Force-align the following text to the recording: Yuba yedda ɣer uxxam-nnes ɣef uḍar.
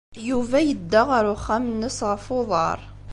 Yuba 0.29 0.57
yedda 0.67 1.01
ɣer 1.09 1.25
uxxam-nnes 1.35 1.97
ɣef 2.09 2.25
uḍar. 2.37 2.79